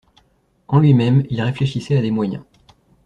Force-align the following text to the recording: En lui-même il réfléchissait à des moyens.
En 0.67 0.79
lui-même 0.79 1.25
il 1.29 1.43
réfléchissait 1.43 1.95
à 1.95 2.01
des 2.01 2.09
moyens. 2.09 2.43